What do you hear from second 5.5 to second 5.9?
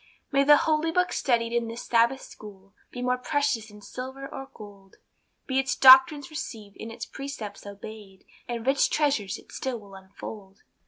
its